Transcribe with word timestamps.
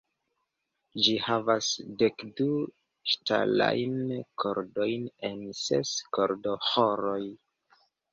Ĝi 1.07 1.11
havas 1.25 1.67
dekdu 1.99 2.47
ŝtalajn 3.11 3.99
kordojn 4.45 5.05
en 5.29 5.45
ses 5.61 5.93
kordoĥoroj. 6.19 7.21